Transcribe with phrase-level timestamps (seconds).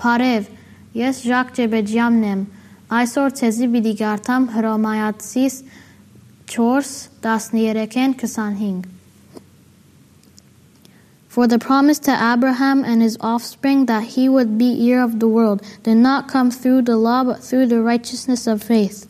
[0.00, 0.48] Բարև,
[0.96, 2.46] ես Ժակ Ջեբեջյանն եմ։
[3.00, 5.58] Այսօր ցեզի պիտի գարտամ Հռոմայացիս
[6.50, 9.00] 4:13-ին 25։
[11.30, 15.28] For the promise to Abraham and his offspring that he would be heir of the
[15.28, 19.06] world did not come through the law but through the righteousness of faith.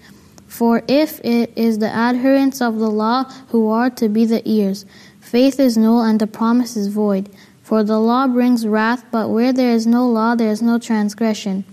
[0.47, 4.85] For if it is the adherents of the law who are to be the heirs,
[5.21, 7.31] faith is null and the promise is void.
[7.66, 11.66] For the law brings wrath, but where there is no law, there is no transgression.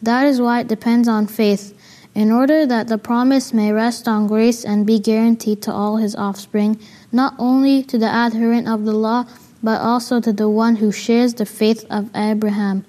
[0.00, 1.74] That is why it depends on faith,
[2.14, 6.14] in order that the promise may rest on grace and be guaranteed to all his
[6.14, 6.78] offspring,
[7.10, 9.24] not only to the adherent of the law,
[9.60, 12.84] but also to the one who shares the faith of Abraham,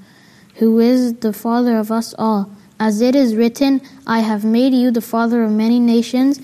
[0.57, 2.55] who is the father of us all.
[2.79, 6.39] As it is written, I have made you the father of many nations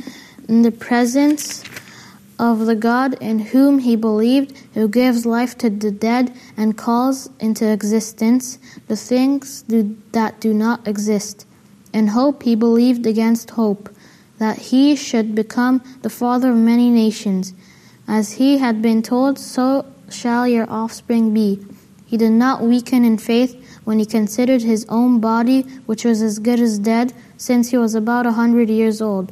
[0.49, 1.63] in the presence
[2.39, 7.29] of the God in whom he believed, who gives life to the dead and calls
[7.39, 11.45] into existence the things do, that do not exist.
[11.93, 13.89] In hope he believed against hope,
[14.37, 17.53] that he should become the father of many nations.
[18.07, 21.65] As he had been told, so shall your offspring be.
[22.05, 26.39] He did not weaken in faith when he considered his own body, which was as
[26.39, 29.31] good as dead, since he was about a hundred years old,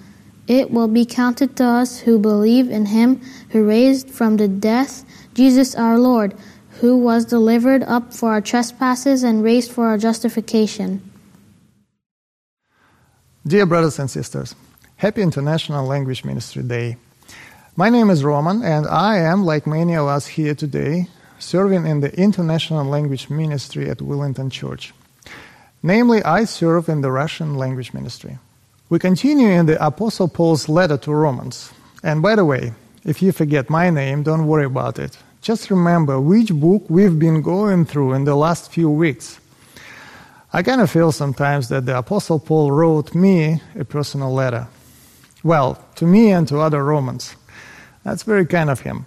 [0.47, 5.05] It will be counted to us who believe in him who raised from the death
[5.33, 6.35] Jesus our Lord,
[6.81, 11.01] who was delivered up for our trespasses and raised for our justification.
[13.45, 14.55] Dear brothers and sisters,
[14.97, 16.97] happy International Language Ministry Day.
[17.75, 21.07] My name is Roman, and I am, like many of us here today,
[21.39, 24.93] serving in the International Language Ministry at Wellington Church.
[25.81, 28.37] Namely, I serve in the Russian language ministry.
[28.91, 31.71] We continue in the Apostle Paul's letter to Romans.
[32.03, 32.73] And by the way,
[33.05, 35.17] if you forget my name, don't worry about it.
[35.41, 39.39] Just remember which book we've been going through in the last few weeks.
[40.51, 44.67] I kind of feel sometimes that the Apostle Paul wrote me a personal letter.
[45.41, 47.37] Well, to me and to other Romans.
[48.03, 49.05] That's very kind of him.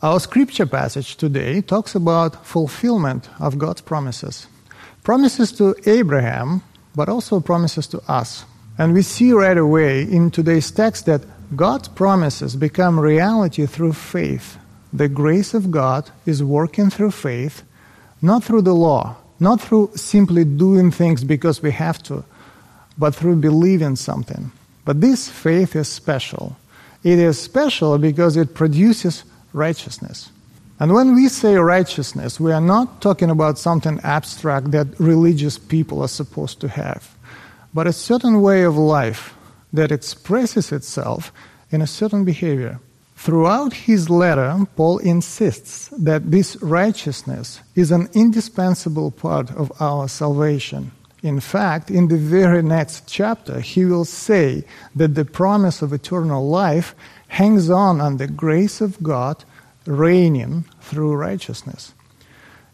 [0.00, 4.46] Our scripture passage today talks about fulfillment of God's promises.
[5.02, 6.62] Promises to Abraham,
[6.96, 8.46] but also promises to us.
[8.78, 11.22] And we see right away in today's text that
[11.56, 14.56] God's promises become reality through faith.
[14.92, 17.62] The grace of God is working through faith,
[18.22, 22.24] not through the law, not through simply doing things because we have to,
[22.96, 24.50] but through believing something.
[24.84, 26.56] But this faith is special.
[27.02, 30.30] It is special because it produces righteousness.
[30.80, 36.02] And when we say righteousness, we are not talking about something abstract that religious people
[36.02, 37.16] are supposed to have,
[37.78, 39.36] but a certain way of life
[39.72, 41.32] that expresses itself
[41.70, 42.80] in a certain behavior.
[43.14, 50.90] Throughout his letter, Paul insists that this righteousness is an indispensable part of our salvation.
[51.22, 54.64] In fact, in the very next chapter, he will say
[54.96, 56.96] that the promise of eternal life
[57.28, 59.44] hangs on on the grace of God
[59.86, 61.94] reigning through righteousness.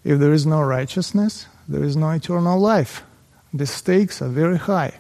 [0.03, 3.03] If there is no righteousness, there is no eternal life.
[3.55, 4.95] The stakes are very high.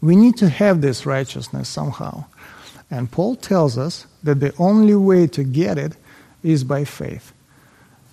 [0.00, 2.24] We need to have this righteousness somehow.
[2.90, 5.94] And Paul tells us that the only way to get it
[6.42, 7.34] is by faith.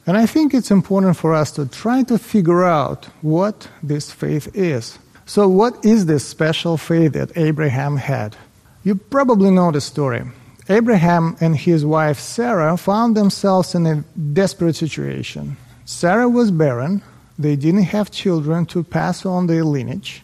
[0.05, 4.49] And I think it's important for us to try to figure out what this faith
[4.53, 4.99] is.
[5.25, 8.35] So, what is this special faith that Abraham had?
[8.83, 10.23] You probably know the story.
[10.69, 15.57] Abraham and his wife Sarah found themselves in a desperate situation.
[15.85, 17.01] Sarah was barren,
[17.37, 20.23] they didn't have children to pass on their lineage,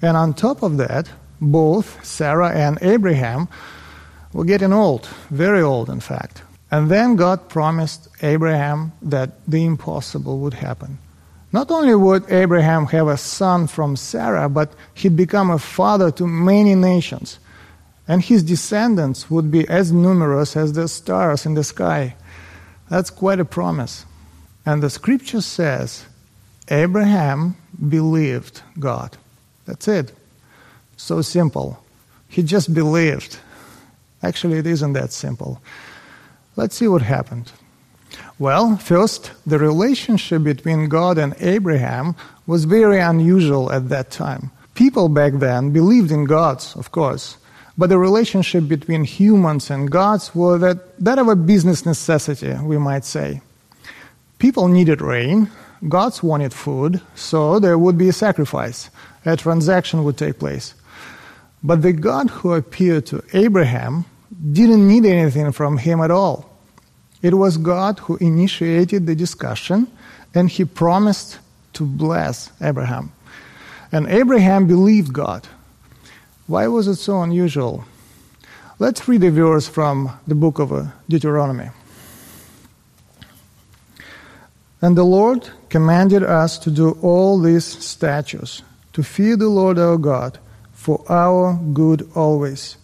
[0.00, 3.48] and on top of that, both Sarah and Abraham
[4.32, 6.42] were getting old, very old, in fact.
[6.70, 10.98] And then God promised Abraham that the impossible would happen.
[11.52, 16.26] Not only would Abraham have a son from Sarah, but he'd become a father to
[16.26, 17.38] many nations.
[18.08, 22.16] And his descendants would be as numerous as the stars in the sky.
[22.88, 24.06] That's quite a promise.
[24.64, 26.06] And the scripture says
[26.68, 27.56] Abraham
[27.88, 29.16] believed God.
[29.66, 30.12] That's it.
[30.96, 31.82] So simple.
[32.28, 33.38] He just believed.
[34.22, 35.60] Actually, it isn't that simple.
[36.56, 37.50] Let's see what happened.
[38.38, 42.14] Well, first, the relationship between God and Abraham
[42.46, 44.50] was very unusual at that time.
[44.74, 47.36] People back then believed in gods, of course,
[47.76, 52.78] but the relationship between humans and gods was that, that of a business necessity, we
[52.78, 53.40] might say.
[54.38, 55.50] People needed rain,
[55.88, 58.90] gods wanted food, so there would be a sacrifice.
[59.24, 60.74] A transaction would take place.
[61.62, 64.04] But the God who appeared to Abraham
[64.52, 66.50] didn't need anything from him at all.
[67.22, 69.86] It was God who initiated the discussion,
[70.34, 71.38] and he promised
[71.74, 73.12] to bless Abraham.
[73.92, 75.46] And Abraham believed God.
[76.46, 77.84] Why was it so unusual?
[78.78, 81.70] Let's read a verse from the book of uh, Deuteronomy.
[84.82, 88.62] And the Lord commanded us to do all these statutes,
[88.92, 90.38] to fear the Lord our God
[90.72, 92.76] for our good always,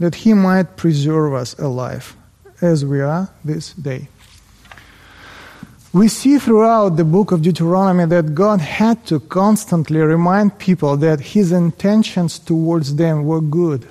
[0.00, 2.16] that he might preserve us alive
[2.60, 4.08] as we are this day.
[5.92, 11.20] We see throughout the book of Deuteronomy that God had to constantly remind people that
[11.20, 13.86] his intentions towards them were good.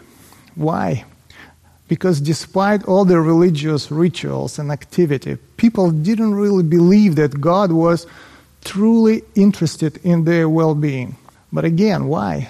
[0.55, 1.05] Why?
[1.87, 8.07] Because despite all the religious rituals and activity, people didn't really believe that God was
[8.63, 11.15] truly interested in their well being.
[11.53, 12.49] But again, why?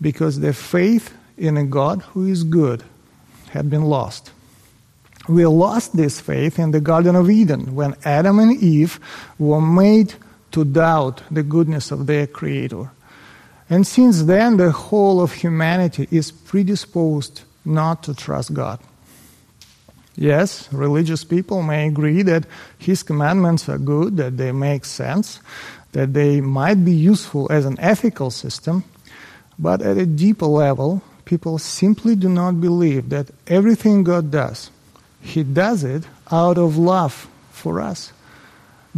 [0.00, 2.84] Because their faith in a God who is good
[3.50, 4.30] had been lost.
[5.28, 9.00] We lost this faith in the Garden of Eden when Adam and Eve
[9.38, 10.14] were made
[10.52, 12.90] to doubt the goodness of their Creator.
[13.70, 18.78] And since then, the whole of humanity is predisposed not to trust God.
[20.16, 22.46] Yes, religious people may agree that
[22.78, 25.40] His commandments are good, that they make sense,
[25.92, 28.84] that they might be useful as an ethical system,
[29.58, 34.70] but at a deeper level, people simply do not believe that everything God does
[35.24, 38.12] he does it out of love for us.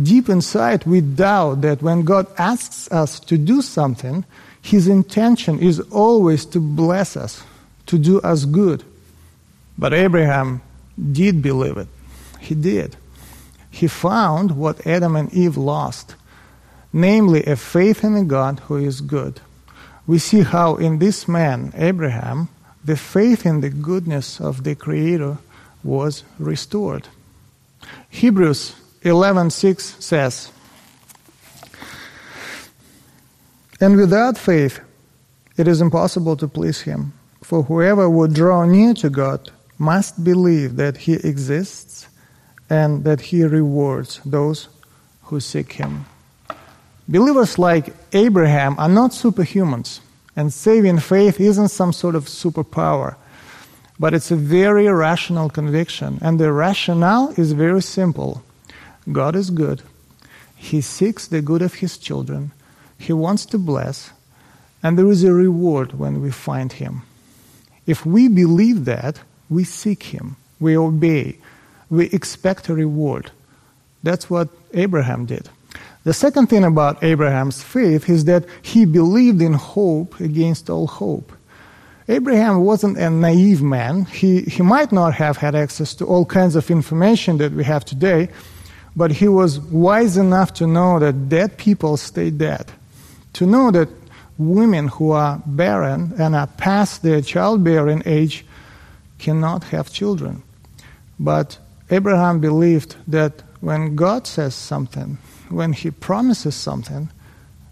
[0.02, 4.24] Deep inside, we doubt that when God asks us to do something,
[4.60, 7.42] His intention is always to bless us,
[7.86, 8.84] to do us good.
[9.78, 10.62] But Abraham
[11.12, 11.88] did believe it.
[12.40, 12.96] He did.
[13.70, 16.14] He found what Adam and Eve lost,
[16.92, 19.40] namely a faith in a God who is good.
[20.06, 22.48] We see how in this man, Abraham,
[22.84, 25.38] the faith in the goodness of the Creator
[25.82, 27.08] was restored.
[28.08, 30.50] Hebrews 11:6 says,
[33.80, 34.80] "And without faith
[35.56, 37.12] it is impossible to please him,
[37.48, 39.40] for whoever would draw near to God
[39.78, 42.08] must believe that he exists
[42.68, 44.68] and that he rewards those
[45.28, 45.92] who seek him."
[47.08, 50.00] Believers like Abraham are not superhumans,
[50.34, 53.14] and saving faith isn't some sort of superpower.
[53.98, 56.18] But it's a very rational conviction.
[56.20, 58.42] And the rationale is very simple
[59.12, 59.82] God is good.
[60.56, 62.50] He seeks the good of His children.
[62.98, 64.10] He wants to bless.
[64.82, 67.02] And there is a reward when we find Him.
[67.86, 71.38] If we believe that, we seek Him, we obey,
[71.88, 73.30] we expect a reward.
[74.02, 75.48] That's what Abraham did.
[76.04, 81.32] The second thing about Abraham's faith is that he believed in hope against all hope.
[82.08, 84.04] Abraham wasn't a naive man.
[84.04, 87.84] He, he might not have had access to all kinds of information that we have
[87.84, 88.28] today,
[88.94, 92.70] but he was wise enough to know that dead people stay dead,
[93.32, 93.88] to know that
[94.38, 98.44] women who are barren and are past their childbearing age
[99.18, 100.42] cannot have children.
[101.18, 101.58] But
[101.90, 107.10] Abraham believed that when God says something, when he promises something,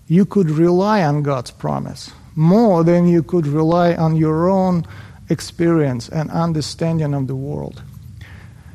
[0.07, 4.85] you could rely on God's promise more than you could rely on your own
[5.31, 7.83] experience and understanding of the world.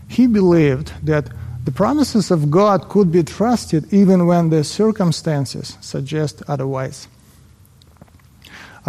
[0.07, 1.29] He believed that
[1.65, 7.07] the promises of God could be trusted even when the circumstances suggest otherwise.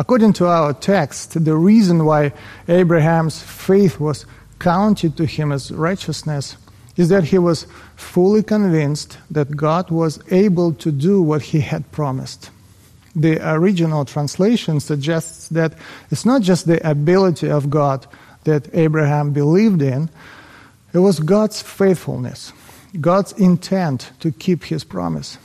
[0.00, 2.32] According to our text, the reason why
[2.68, 4.24] Abraham's faith was
[4.58, 6.56] counted to him as righteousness
[6.96, 7.66] is that he was
[7.96, 12.50] fully convinced that God was able to do what he had promised
[13.14, 15.74] the original translation suggests that
[16.10, 18.06] it's not just the ability of God
[18.44, 20.08] that Abraham believed in,
[20.92, 22.52] it was God's faithfulness,
[23.00, 25.38] God's intent to keep his promise.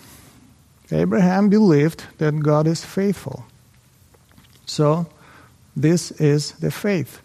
[0.92, 3.46] Abraham believed that God is faithful.
[4.66, 5.08] So,
[5.76, 7.22] this is the faith.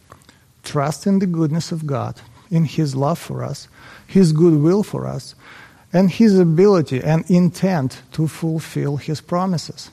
[0.62, 2.20] Trust in the goodness of God,
[2.50, 3.68] in his love for us,
[4.06, 5.34] his goodwill for us,
[5.92, 9.90] and his ability and intent to fulfill his promises.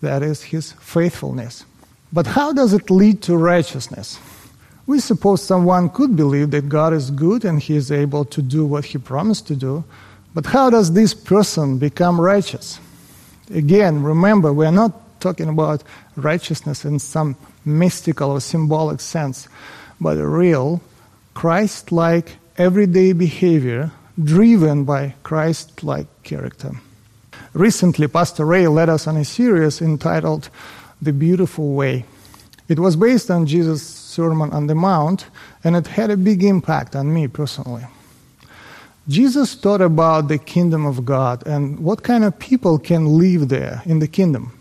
[0.00, 1.64] That is his faithfulness.
[2.12, 4.18] But how does it lead to righteousness?
[4.86, 8.64] We suppose someone could believe that God is good and he is able to do
[8.64, 9.84] what he promised to do.
[10.32, 12.78] But how does this person become righteous?
[13.52, 15.82] Again, remember, we're not talking about
[16.16, 19.48] righteousness in some mystical or symbolic sense,
[20.00, 20.80] but a real
[21.34, 23.92] Christ like everyday behavior
[24.22, 26.72] driven by Christ like character.
[27.52, 30.48] Recently, Pastor Ray led us on a series entitled
[31.00, 32.04] The Beautiful Way.
[32.68, 35.26] It was based on Jesus' Sermon on the Mount,
[35.62, 37.86] and it had a big impact on me personally.
[39.08, 43.82] Jesus taught about the kingdom of God and what kind of people can live there
[43.86, 44.55] in the kingdom.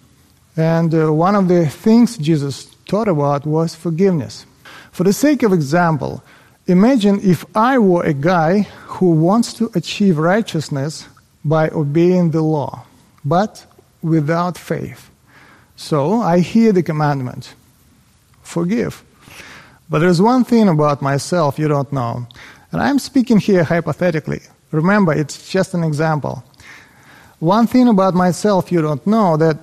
[0.58, 4.46] And uh, one of the things Jesus taught about was forgiveness.
[4.92, 6.24] For the sake of example,
[6.68, 11.08] imagine if I were a guy who wants to achieve righteousness
[11.44, 12.86] by obeying the law,
[13.24, 13.66] but
[14.02, 15.10] without faith.
[15.76, 17.54] So I hear the commandment
[18.42, 19.04] forgive.
[19.90, 22.28] But there's one thing about myself you don't know.
[22.72, 24.42] And I'm speaking here hypothetically.
[24.72, 26.44] Remember, it's just an example.
[27.40, 29.58] One thing about myself you don't know that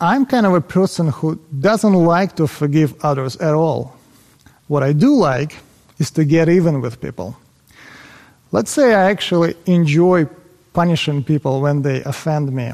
[0.00, 3.96] I'm kind of a person who doesn't like to forgive others at all.
[4.68, 5.56] What I do like
[5.98, 7.36] is to get even with people.
[8.52, 10.26] Let's say I actually enjoy
[10.72, 12.72] punishing people when they offend me.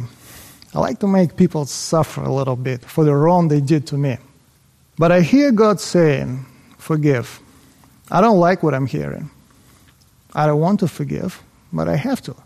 [0.75, 3.97] I like to make people suffer a little bit for the wrong they did to
[3.97, 4.19] me.
[4.99, 6.45] But I hear God saying,
[6.79, 7.41] Forgive.
[8.11, 9.31] I don't like what I'm hearing.
[10.35, 12.37] I don't want to forgive, but I have to.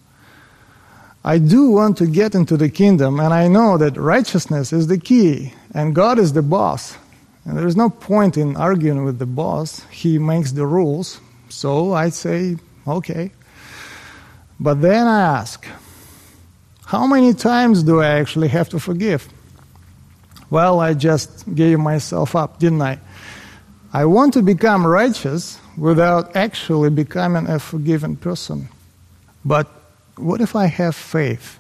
[1.29, 4.97] I do want to get into the kingdom, and I know that righteousness is the
[4.97, 6.97] key, and God is the boss.
[7.45, 9.85] And there's no point in arguing with the boss.
[9.91, 11.21] He makes the rules.
[11.51, 12.57] So I say,
[12.87, 13.31] okay.
[14.59, 15.69] But then I ask,
[16.87, 19.29] how many times do I actually have to forgive?
[20.49, 23.01] Well, I just gave myself up, didn't I?
[23.93, 28.71] I want to become righteous without actually becoming a forgiven person.
[29.45, 29.78] But
[30.19, 31.59] what if I have faith?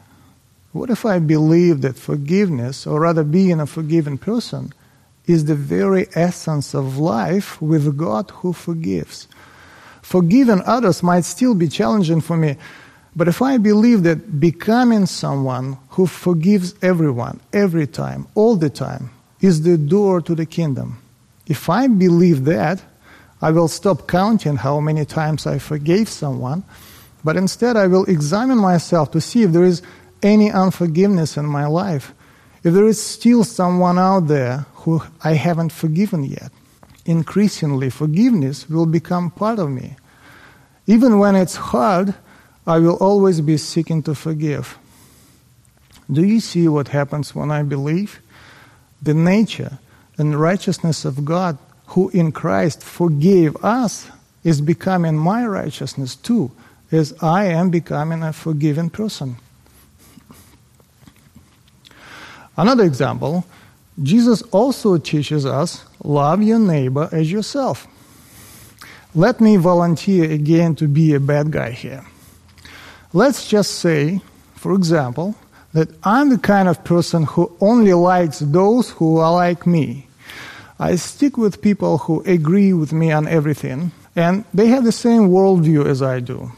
[0.72, 4.72] What if I believe that forgiveness, or rather being a forgiven person,
[5.26, 9.28] is the very essence of life with God who forgives?
[10.02, 12.56] Forgiving others might still be challenging for me,
[13.16, 19.10] but if I believe that becoming someone who forgives everyone, every time, all the time,
[19.40, 21.02] is the door to the kingdom,
[21.46, 22.82] if I believe that,
[23.40, 26.64] I will stop counting how many times I forgave someone,
[27.28, 29.82] but instead I will examine myself to see if there is
[30.22, 32.14] any unforgiveness in my life,
[32.64, 36.50] if there is still someone out there who I haven't forgiven yet.
[37.04, 39.96] Increasingly, forgiveness will become part of me.
[40.86, 42.14] Even when it's hard,
[42.66, 44.78] I will always be seeking to forgive.
[46.10, 48.20] Do you see what happens when I believe?
[49.02, 49.78] The nature
[50.16, 51.58] and righteousness of God
[51.88, 54.08] who in Christ forgave us
[54.44, 56.52] is becoming my righteousness too,
[56.90, 59.36] as I am becoming a forgiven person.
[62.56, 63.44] Another example,
[64.02, 67.86] Jesus also teaches us love your neighbor as yourself.
[69.14, 72.04] Let me volunteer again to be a bad guy here.
[73.12, 74.20] Let's just say,
[74.54, 75.34] for example,
[75.72, 80.06] that I'm the kind of person who only likes those who are like me.
[80.78, 85.28] I stick with people who agree with me on everything, and they have the same
[85.28, 86.52] worldview as I do.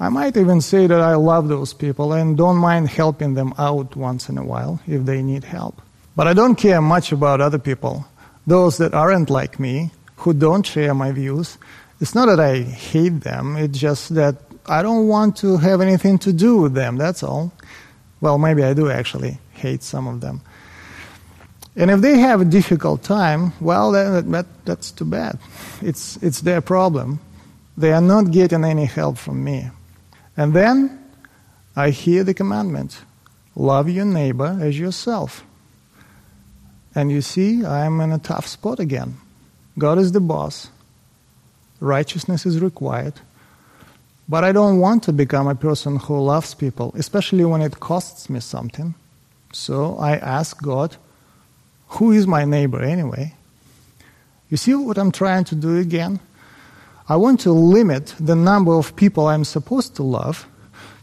[0.00, 3.96] I might even say that I love those people and don't mind helping them out
[3.96, 5.82] once in a while if they need help.
[6.14, 8.06] But I don't care much about other people,
[8.46, 11.58] those that aren't like me, who don't share my views.
[12.00, 14.36] It's not that I hate them, it's just that
[14.66, 17.52] I don't want to have anything to do with them, that's all.
[18.20, 20.42] Well, maybe I do actually hate some of them.
[21.74, 25.38] And if they have a difficult time, well, that, that, that's too bad.
[25.80, 27.20] It's, it's their problem.
[27.76, 29.70] They are not getting any help from me.
[30.38, 31.04] And then
[31.74, 33.02] I hear the commandment
[33.56, 35.44] love your neighbor as yourself.
[36.94, 39.16] And you see, I'm in a tough spot again.
[39.76, 40.70] God is the boss,
[41.80, 43.14] righteousness is required.
[44.28, 48.30] But I don't want to become a person who loves people, especially when it costs
[48.30, 48.94] me something.
[49.52, 50.96] So I ask God,
[51.96, 53.34] who is my neighbor anyway?
[54.50, 56.20] You see what I'm trying to do again?
[57.08, 60.46] I want to limit the number of people I'm supposed to love,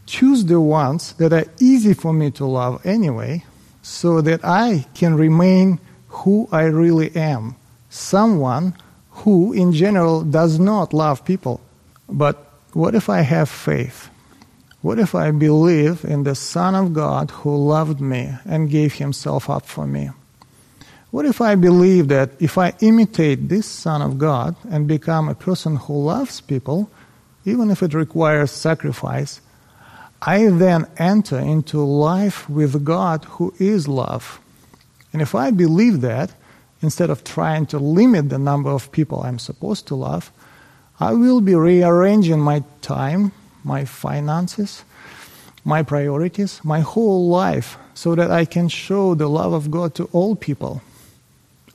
[0.06, 3.44] choose the ones that are easy for me to love anyway,
[3.82, 7.56] so that I can remain who I really am
[7.96, 8.74] someone
[9.10, 11.60] who, in general, does not love people.
[12.08, 12.36] But
[12.72, 14.10] what if I have faith?
[14.82, 19.48] What if I believe in the Son of God who loved me and gave himself
[19.50, 20.10] up for me?
[21.16, 25.34] What if I believe that if I imitate this Son of God and become a
[25.34, 26.90] person who loves people,
[27.46, 29.40] even if it requires sacrifice,
[30.20, 34.38] I then enter into life with God who is love.
[35.10, 36.34] And if I believe that,
[36.82, 40.30] instead of trying to limit the number of people I'm supposed to love,
[41.00, 43.32] I will be rearranging my time,
[43.64, 44.84] my finances,
[45.64, 50.10] my priorities, my whole life, so that I can show the love of God to
[50.12, 50.82] all people.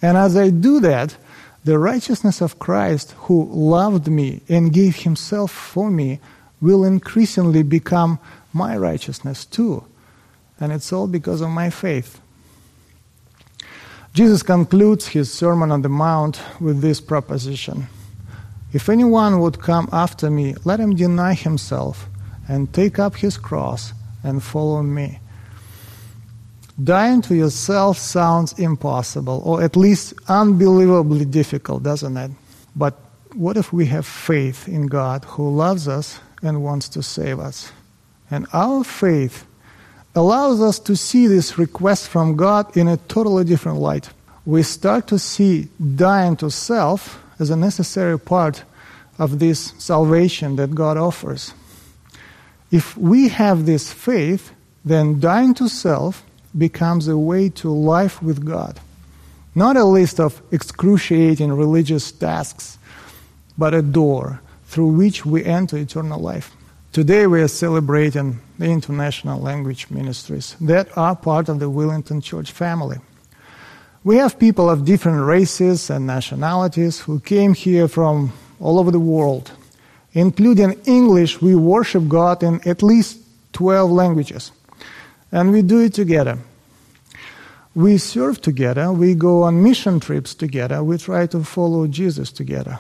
[0.02, 1.16] And as I do that,
[1.64, 6.20] the righteousness of Christ, who loved me and gave himself for me,
[6.60, 8.20] will increasingly become
[8.54, 9.84] my righteousness too.
[10.60, 12.20] And it's all because of my faith.
[14.14, 17.88] Jesus concludes his Sermon on the Mount with this proposition
[18.74, 22.08] If anyone would come after me, let him deny himself
[22.48, 23.94] and take up his cross
[24.24, 25.20] and follow me.
[26.82, 32.32] Dying to yourself sounds impossible, or at least unbelievably difficult, doesn't it?
[32.76, 32.98] But
[33.34, 37.72] what if we have faith in God who loves us and wants to save us?
[38.30, 39.46] And our faith
[40.16, 44.10] allows us to see this request from God in a totally different light.
[44.46, 48.64] We start to see dying to self as a necessary part
[49.20, 51.54] of this salvation that God offers.
[52.72, 54.52] If we have this faith,
[54.84, 56.24] then dying to self
[56.58, 58.80] becomes a way to life with God.
[59.56, 62.78] Not a list of excruciating religious tasks,
[63.58, 66.56] but a door through which we enter eternal life.
[66.94, 72.52] Today we are celebrating the international language ministries that are part of the Wellington Church
[72.52, 72.98] family.
[74.04, 79.00] We have people of different races and nationalities who came here from all over the
[79.00, 79.52] world.
[80.14, 83.20] Including English, we worship God in at least
[83.54, 84.52] 12 languages
[85.32, 86.38] and we do it together.
[87.74, 92.80] We serve together, we go on mission trips together, we try to follow Jesus together.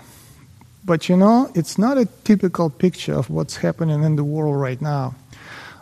[0.83, 4.81] But you know, it's not a typical picture of what's happening in the world right
[4.81, 5.15] now.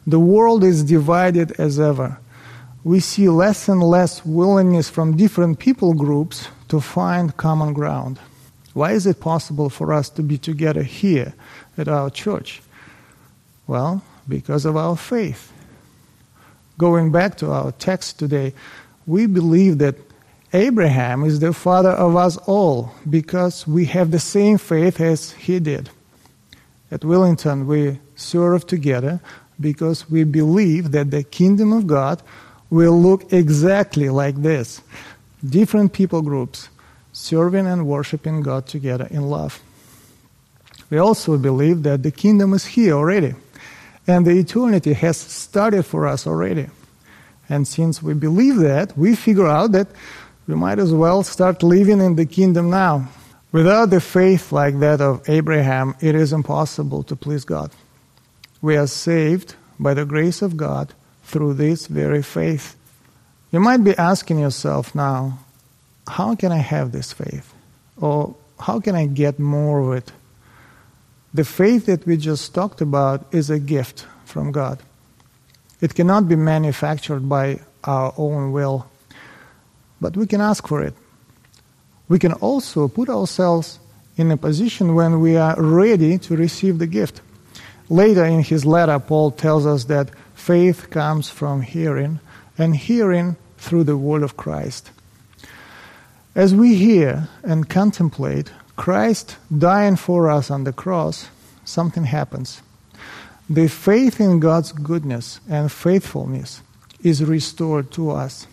[0.06, 2.20] The world is divided as ever.
[2.84, 8.20] We see less and less willingness from different people groups to find common ground.
[8.74, 11.34] Why is it possible for us to be together here
[11.78, 12.62] at our church?
[13.66, 15.52] Well, because of our faith
[16.80, 18.54] going back to our text today,
[19.06, 19.96] we believe that
[20.54, 25.60] Abraham is the father of us all because we have the same faith as he
[25.60, 25.92] did.
[26.90, 29.20] At Wellington, we serve together
[29.60, 32.24] because we believe that the kingdom of God
[32.70, 34.82] will look exactly like this
[35.48, 36.70] different people groups
[37.12, 39.62] serving and worshiping God together in love.
[40.90, 43.36] We also believe that the kingdom is here already.
[44.10, 46.66] And the eternity has started for us already.
[47.48, 49.88] And since we believe that, we figure out that
[50.48, 53.08] we might as well start living in the kingdom now.
[53.52, 57.70] Without the faith like that of Abraham, it is impossible to please God.
[58.64, 60.92] We are saved by the grace of God
[61.26, 62.76] through this very faith.
[63.52, 65.38] You might be asking yourself now,
[66.08, 67.54] how can I have this faith?
[67.98, 70.12] Or how can I get more of it?
[71.34, 74.80] The faith that we just talked about is a gift from God.
[75.80, 78.88] It cannot be manufactured by our own will,
[80.02, 80.96] but we can ask for it.
[82.08, 83.80] We can also put ourselves
[84.18, 87.22] in a position when we are ready to receive the gift.
[87.88, 92.20] Later in his letter, Paul tells us that faith comes from hearing,
[92.58, 94.92] and hearing through the word of Christ.
[96.36, 101.28] As we hear and contemplate Christ dying for us on the cross,
[101.66, 102.62] something happens.
[103.50, 106.62] The faith in God's goodness and faithfulness
[107.04, 108.48] is restored to us,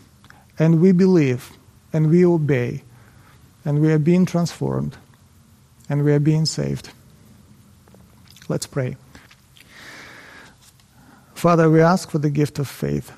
[0.59, 1.53] and we believe
[1.93, 2.83] and we obey,
[3.65, 4.97] and we are being transformed,
[5.89, 6.91] and we are being saved.
[8.49, 8.97] Let's pray.
[11.35, 13.13] Father, we ask for the gift of faith,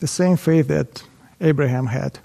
[0.00, 1.02] the same faith that
[1.40, 2.18] Abraham had.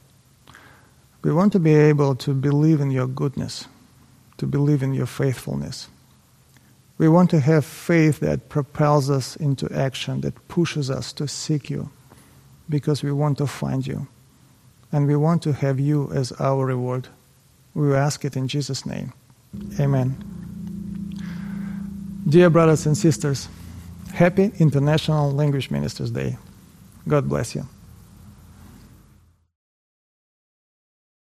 [1.23, 3.69] We want to be able to believe in your goodness
[4.43, 5.87] to believe in your faithfulness.
[6.97, 11.69] We want to have faith that propels us into action, that pushes us to seek
[11.69, 11.89] you,
[12.67, 14.07] because we want to find you.
[14.91, 17.07] And we want to have you as our reward.
[17.73, 19.13] We ask it in Jesus' name.
[19.79, 20.17] Amen.
[22.27, 23.47] Dear brothers and sisters,
[24.13, 26.37] happy International Language Ministers Day.
[27.07, 27.65] God bless you.